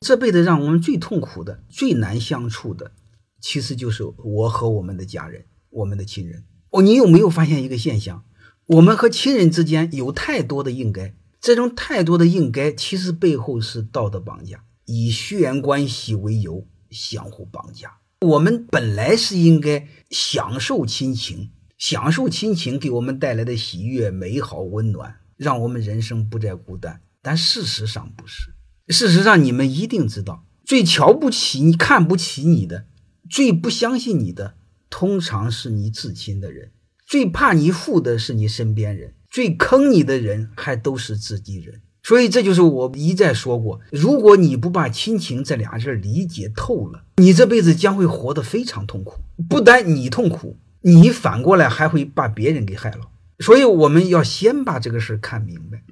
[0.00, 2.92] 这辈子让我们最痛苦的、最难相处的，
[3.40, 6.44] 其实就是我和我们的家人、我们的亲人。
[6.70, 8.24] 哦，你有没有发现一个现象？
[8.66, 17.98] 我们和亲人之间有太多的应该，这种太多的应该，其实背后是道德绑架，以血缘关系为由相互绑架。
[18.20, 27.00] 我们本来是应该享受亲情，享受亲情给我们带来的喜悦、美好、温暖，让我们人生不再孤单。
[27.22, 28.54] 但事实上不是。
[28.88, 32.86] 事实上，你们一定知道，最瞧不起你、看不起你的，
[33.28, 34.54] 最不相信你的，
[34.88, 36.68] 通常是你至亲的人；
[37.06, 41.82] 最怕你富的是你身边人；最坑你的人还都是自己人。
[42.02, 49.20] 所以，这就是我一再说过：如果你不把亲情这俩字理解透了，你这辈子将会活得非常痛苦。
[49.50, 53.10] 不但你痛苦，你反过来还会把别人给害了。
[53.40, 55.82] 所以，我们要先把这个事看明白。